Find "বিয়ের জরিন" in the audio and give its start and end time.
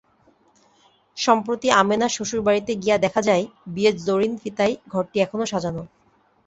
3.67-4.33